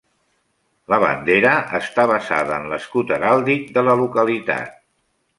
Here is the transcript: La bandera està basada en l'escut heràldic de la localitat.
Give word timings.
La 0.93 0.97
bandera 1.01 1.51
està 1.79 2.05
basada 2.11 2.57
en 2.61 2.65
l'escut 2.71 3.13
heràldic 3.17 3.67
de 3.75 3.83
la 3.89 3.95
localitat. 4.01 4.73